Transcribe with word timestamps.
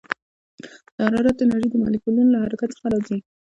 د 0.95 0.97
حرارت 1.05 1.37
انرژي 1.43 1.67
د 1.71 1.75
مالیکولونو 1.83 2.29
له 2.33 2.39
حرکت 2.43 2.69
څخه 2.75 2.87
راځي. 2.93 3.17